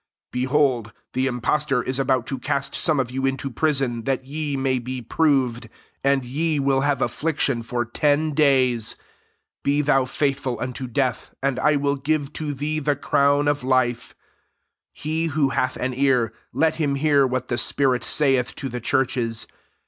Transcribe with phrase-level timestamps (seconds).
[0.31, 4.79] Behold, the impostor is about to cast some of you into prison, that ye may
[4.79, 5.69] be proved;
[6.03, 8.95] and ye will have affliction ybr ten days.
[9.63, 14.15] Be thou faithful unto death, and I will give to thee the crown of life,'
[14.15, 14.21] 1 1
[14.93, 19.45] He who hath an ear, let him hear what the spirit saith to the churches.